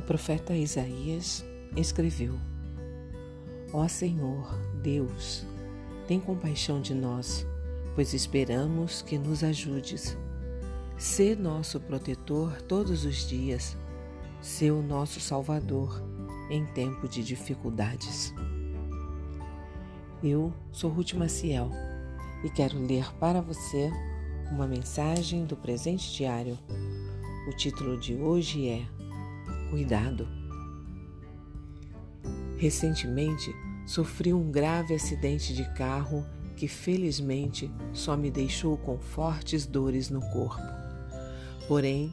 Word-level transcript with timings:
O 0.00 0.02
profeta 0.02 0.56
Isaías 0.56 1.44
escreveu: 1.76 2.40
Ó 3.70 3.86
Senhor, 3.86 4.58
Deus, 4.82 5.46
tem 6.08 6.18
compaixão 6.18 6.80
de 6.80 6.94
nós, 6.94 7.46
pois 7.94 8.14
esperamos 8.14 9.02
que 9.02 9.18
nos 9.18 9.44
ajudes. 9.44 10.16
Sê 10.96 11.36
nosso 11.36 11.78
protetor 11.78 12.62
todos 12.62 13.04
os 13.04 13.28
dias, 13.28 13.76
sê 14.40 14.70
o 14.70 14.80
nosso 14.80 15.20
Salvador 15.20 16.02
em 16.50 16.64
tempo 16.64 17.06
de 17.06 17.22
dificuldades. 17.22 18.32
Eu 20.24 20.50
sou 20.72 20.90
Ruth 20.90 21.12
Maciel 21.12 21.70
e 22.42 22.48
quero 22.48 22.78
ler 22.78 23.12
para 23.16 23.42
você 23.42 23.90
uma 24.50 24.66
mensagem 24.66 25.44
do 25.44 25.58
presente 25.58 26.10
diário. 26.10 26.58
O 27.46 27.54
título 27.54 28.00
de 28.00 28.14
hoje 28.14 28.66
é 28.66 28.99
Cuidado. 29.70 30.26
Recentemente 32.58 33.54
sofri 33.86 34.34
um 34.34 34.50
grave 34.50 34.94
acidente 34.94 35.54
de 35.54 35.64
carro 35.74 36.26
que 36.56 36.66
felizmente 36.66 37.70
só 37.92 38.16
me 38.16 38.30
deixou 38.30 38.76
com 38.76 38.98
fortes 38.98 39.64
dores 39.64 40.10
no 40.10 40.20
corpo. 40.20 40.60
Porém, 41.68 42.12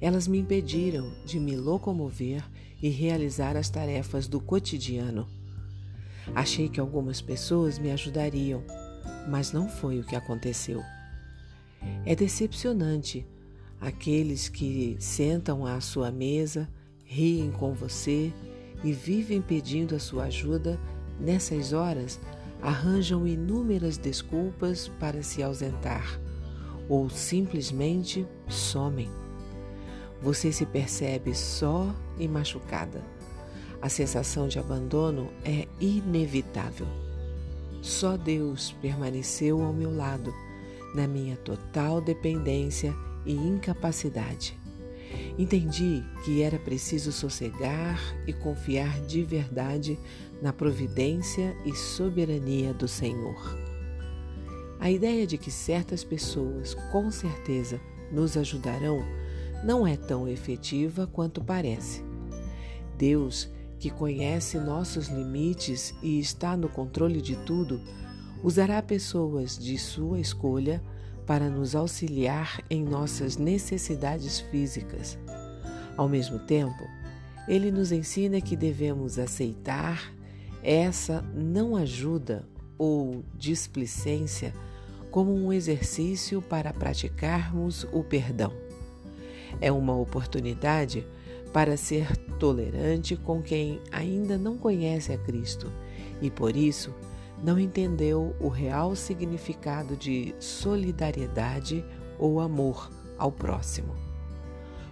elas 0.00 0.28
me 0.28 0.38
impediram 0.38 1.10
de 1.24 1.40
me 1.40 1.56
locomover 1.56 2.44
e 2.80 2.90
realizar 2.90 3.56
as 3.56 3.70
tarefas 3.70 4.28
do 4.28 4.38
cotidiano. 4.38 5.26
Achei 6.34 6.68
que 6.68 6.78
algumas 6.78 7.20
pessoas 7.20 7.78
me 7.78 7.90
ajudariam, 7.90 8.62
mas 9.28 9.50
não 9.50 9.68
foi 9.68 9.98
o 9.98 10.04
que 10.04 10.14
aconteceu. 10.14 10.82
É 12.04 12.14
decepcionante 12.14 13.26
aqueles 13.80 14.48
que 14.48 14.96
sentam 15.00 15.66
à 15.66 15.80
sua 15.80 16.10
mesa, 16.10 16.68
riem 17.10 17.50
com 17.50 17.72
você 17.72 18.30
e 18.84 18.92
vivem 18.92 19.40
pedindo 19.40 19.96
a 19.96 19.98
sua 19.98 20.24
ajuda, 20.24 20.78
nessas 21.18 21.72
horas 21.72 22.20
arranjam 22.60 23.26
inúmeras 23.26 23.96
desculpas 23.96 24.88
para 25.00 25.22
se 25.22 25.42
ausentar 25.42 26.20
ou 26.86 27.08
simplesmente 27.08 28.26
somem. 28.46 29.08
Você 30.20 30.52
se 30.52 30.66
percebe 30.66 31.34
só 31.34 31.94
e 32.18 32.28
machucada. 32.28 33.02
A 33.80 33.88
sensação 33.88 34.46
de 34.48 34.58
abandono 34.58 35.30
é 35.44 35.66
inevitável. 35.80 36.86
Só 37.80 38.16
Deus 38.16 38.74
permaneceu 38.82 39.62
ao 39.62 39.72
meu 39.72 39.94
lado, 39.94 40.34
na 40.94 41.06
minha 41.06 41.36
total 41.36 42.00
dependência 42.00 42.94
e 43.24 43.32
incapacidade. 43.32 44.58
Entendi 45.38 46.02
que 46.24 46.42
era 46.42 46.58
preciso 46.58 47.12
sossegar 47.12 48.00
e 48.26 48.32
confiar 48.32 49.00
de 49.02 49.22
verdade 49.22 49.98
na 50.42 50.52
providência 50.52 51.56
e 51.64 51.74
soberania 51.74 52.74
do 52.74 52.88
Senhor. 52.88 53.56
A 54.80 54.90
ideia 54.90 55.26
de 55.26 55.36
que 55.36 55.50
certas 55.50 56.04
pessoas 56.04 56.74
com 56.92 57.10
certeza 57.10 57.80
nos 58.12 58.36
ajudarão 58.36 59.04
não 59.64 59.86
é 59.86 59.96
tão 59.96 60.28
efetiva 60.28 61.06
quanto 61.06 61.42
parece. 61.42 62.04
Deus, 62.96 63.50
que 63.78 63.90
conhece 63.90 64.58
nossos 64.58 65.08
limites 65.08 65.94
e 66.02 66.18
está 66.18 66.56
no 66.56 66.68
controle 66.68 67.20
de 67.20 67.36
tudo, 67.36 67.80
usará 68.42 68.82
pessoas 68.82 69.58
de 69.58 69.78
sua 69.78 70.20
escolha 70.20 70.82
para 71.28 71.50
nos 71.50 71.76
auxiliar 71.76 72.64
em 72.70 72.82
nossas 72.82 73.36
necessidades 73.36 74.40
físicas. 74.40 75.18
Ao 75.94 76.08
mesmo 76.08 76.38
tempo, 76.38 76.88
ele 77.46 77.70
nos 77.70 77.92
ensina 77.92 78.40
que 78.40 78.56
devemos 78.56 79.18
aceitar 79.18 80.10
essa 80.62 81.20
não 81.34 81.76
ajuda 81.76 82.48
ou 82.78 83.22
displicência 83.36 84.54
como 85.10 85.34
um 85.34 85.52
exercício 85.52 86.40
para 86.40 86.72
praticarmos 86.72 87.86
o 87.92 88.02
perdão. 88.02 88.52
É 89.60 89.70
uma 89.70 89.94
oportunidade 89.94 91.06
para 91.52 91.76
ser 91.76 92.16
tolerante 92.38 93.16
com 93.16 93.42
quem 93.42 93.82
ainda 93.92 94.38
não 94.38 94.56
conhece 94.56 95.12
a 95.12 95.18
Cristo 95.18 95.70
e 96.22 96.30
por 96.30 96.56
isso 96.56 96.94
não 97.42 97.58
entendeu 97.58 98.34
o 98.40 98.48
real 98.48 98.96
significado 98.96 99.96
de 99.96 100.34
solidariedade 100.38 101.84
ou 102.18 102.40
amor 102.40 102.90
ao 103.16 103.30
próximo. 103.30 103.94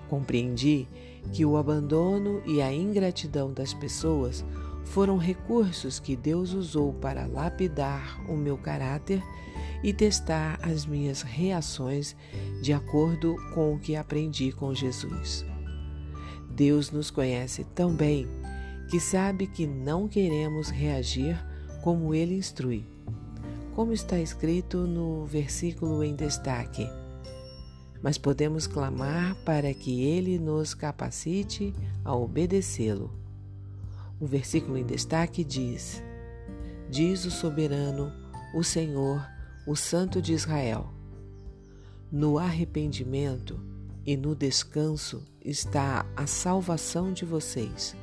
Compreendi 0.08 0.88
que 1.32 1.44
o 1.44 1.56
abandono 1.56 2.40
e 2.46 2.62
a 2.62 2.72
ingratidão 2.72 3.52
das 3.52 3.74
pessoas 3.74 4.44
foram 4.84 5.16
recursos 5.16 5.98
que 5.98 6.14
Deus 6.14 6.52
usou 6.52 6.92
para 6.94 7.26
lapidar 7.26 8.20
o 8.30 8.36
meu 8.36 8.56
caráter 8.56 9.20
e 9.82 9.92
testar 9.92 10.58
as 10.62 10.86
minhas 10.86 11.22
reações 11.22 12.16
de 12.62 12.72
acordo 12.72 13.36
com 13.52 13.74
o 13.74 13.78
que 13.78 13.96
aprendi 13.96 14.52
com 14.52 14.72
Jesus. 14.72 15.44
Deus 16.48 16.90
nos 16.90 17.10
conhece 17.10 17.64
tão 17.74 17.92
bem 17.94 18.26
que 18.88 19.00
sabe 19.00 19.46
que 19.46 19.66
não 19.66 20.08
queremos 20.08 20.70
reagir 20.70 21.36
como 21.86 22.12
ele 22.12 22.34
instrui. 22.34 22.84
Como 23.76 23.92
está 23.92 24.18
escrito 24.18 24.88
no 24.88 25.24
versículo 25.24 26.02
em 26.02 26.16
destaque. 26.16 26.84
Mas 28.02 28.18
podemos 28.18 28.66
clamar 28.66 29.36
para 29.44 29.72
que 29.72 30.02
ele 30.02 30.36
nos 30.36 30.74
capacite 30.74 31.72
a 32.04 32.12
obedecê-lo. 32.12 33.12
O 34.18 34.26
versículo 34.26 34.76
em 34.76 34.84
destaque 34.84 35.44
diz: 35.44 36.02
Diz 36.90 37.24
o 37.24 37.30
soberano, 37.30 38.12
o 38.52 38.64
Senhor, 38.64 39.24
o 39.64 39.76
Santo 39.76 40.20
de 40.20 40.32
Israel. 40.32 40.92
No 42.10 42.36
arrependimento 42.36 43.60
e 44.04 44.16
no 44.16 44.34
descanso 44.34 45.22
está 45.40 46.04
a 46.16 46.26
salvação 46.26 47.12
de 47.12 47.24
vocês. 47.24 47.94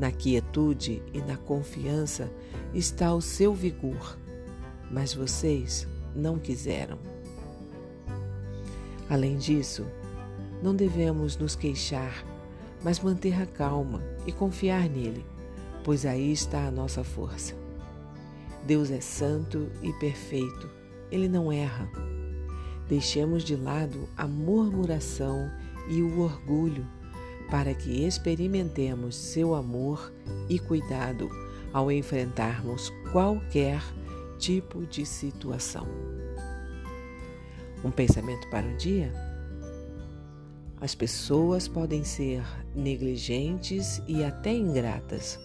Na 0.00 0.10
quietude 0.10 1.02
e 1.12 1.20
na 1.20 1.36
confiança 1.36 2.32
está 2.72 3.14
o 3.14 3.20
seu 3.20 3.52
vigor, 3.54 4.16
mas 4.90 5.12
vocês 5.12 5.86
não 6.16 6.38
quiseram. 6.38 6.98
Além 9.10 9.36
disso, 9.36 9.86
não 10.62 10.74
devemos 10.74 11.36
nos 11.36 11.54
queixar, 11.54 12.24
mas 12.82 12.98
manter 12.98 13.42
a 13.42 13.44
calma 13.44 14.02
e 14.26 14.32
confiar 14.32 14.88
nele, 14.88 15.22
pois 15.84 16.06
aí 16.06 16.32
está 16.32 16.66
a 16.66 16.70
nossa 16.70 17.04
força. 17.04 17.54
Deus 18.66 18.90
é 18.90 19.02
santo 19.02 19.70
e 19.82 19.92
perfeito 19.92 20.66
ele 21.12 21.28
não 21.28 21.52
erra. 21.52 21.86
Deixemos 22.88 23.44
de 23.44 23.54
lado 23.54 24.08
a 24.16 24.26
murmuração 24.26 25.50
e 25.90 26.00
o 26.00 26.20
orgulho 26.20 26.86
para 27.50 27.74
que 27.74 28.06
experimentemos 28.06 29.16
seu 29.16 29.54
amor 29.54 30.12
e 30.48 30.58
cuidado 30.58 31.28
ao 31.72 31.90
enfrentarmos 31.90 32.92
qualquer 33.12 33.82
tipo 34.38 34.86
de 34.86 35.04
situação. 35.04 35.86
Um 37.84 37.90
pensamento 37.90 38.48
para 38.50 38.66
o 38.66 38.76
dia? 38.76 39.12
As 40.80 40.94
pessoas 40.94 41.68
podem 41.68 42.04
ser 42.04 42.42
negligentes 42.74 44.00
e 44.06 44.24
até 44.24 44.52
ingratas, 44.52 45.38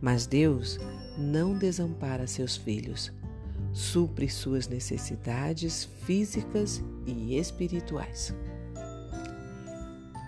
mas 0.00 0.26
Deus 0.26 0.78
não 1.16 1.56
desampara 1.56 2.26
seus 2.26 2.56
filhos 2.56 3.12
supre 3.72 4.28
suas 4.28 4.66
necessidades 4.68 5.84
físicas 6.04 6.82
e 7.06 7.38
espirituais. 7.38 8.34